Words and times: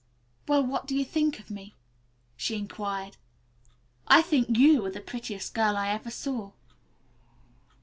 "Well, 0.47 0.63
what 0.63 0.87
do 0.87 0.95
you 0.95 1.05
think 1.05 1.37
of 1.39 1.51
me?" 1.51 1.75
she 2.35 2.55
inquired. 2.57 3.17
"I 4.07 4.23
think 4.23 4.57
you 4.57 4.83
are 4.87 4.91
the 4.91 4.99
prettiest 4.99 5.53
girl 5.53 5.77
I 5.77 5.89
ever 5.89 6.09
saw." 6.09 6.53